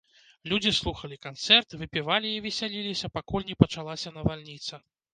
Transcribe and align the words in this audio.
Людзі 0.53 0.71
слухалі 0.77 1.19
канцэрт, 1.27 1.77
выпівалі 1.83 2.33
і 2.39 2.41
весяліліся, 2.49 3.13
пакуль 3.21 3.49
не 3.55 3.61
пачалася 3.63 4.19
навальніца. 4.21 4.87